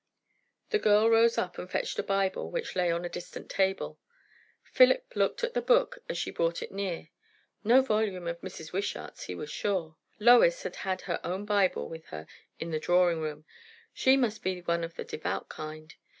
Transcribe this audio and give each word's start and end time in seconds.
The 0.71 0.79
girl 0.79 1.11
rose 1.11 1.37
up 1.37 1.59
and 1.59 1.69
fetched 1.69 1.99
a 1.99 2.01
Bible 2.01 2.49
which 2.49 2.75
lay 2.75 2.89
upon 2.89 3.05
a 3.05 3.07
distant 3.09 3.51
table. 3.51 3.99
Philip 4.63 5.05
looked 5.13 5.43
at 5.43 5.53
the 5.53 5.61
book 5.61 5.99
as 6.09 6.17
she 6.17 6.31
brought 6.31 6.63
it 6.63 6.71
near; 6.71 7.09
no 7.63 7.83
volume 7.83 8.25
of 8.27 8.41
Mrs. 8.41 8.73
Wishart's, 8.73 9.25
he 9.25 9.35
was 9.35 9.51
sure. 9.51 9.97
Lois 10.17 10.63
had 10.63 10.77
had 10.77 11.01
her 11.01 11.19
own 11.23 11.45
Bible 11.45 11.87
with 11.87 12.05
her 12.05 12.25
in 12.57 12.71
the 12.71 12.79
drawing 12.79 13.19
room. 13.21 13.45
She 13.93 14.17
must 14.17 14.41
be 14.41 14.61
one 14.61 14.83
of 14.83 14.95
the 14.95 15.03
devout 15.03 15.49
kind. 15.49 15.93